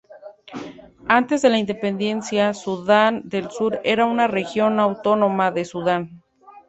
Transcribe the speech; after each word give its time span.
Antes 1.07 1.43
de 1.43 1.51
la 1.51 1.59
independencia, 1.59 2.55
Sudán 2.55 3.21
del 3.29 3.51
Sur 3.51 3.79
era 3.83 4.07
una 4.07 4.25
región 4.25 4.79
autónoma 4.79 5.51
de 5.51 5.63
Sudán. 5.63 6.23